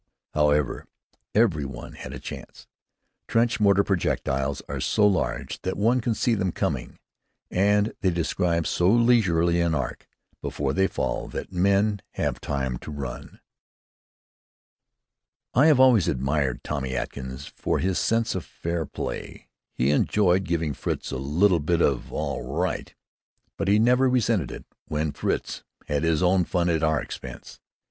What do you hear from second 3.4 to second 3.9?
mortar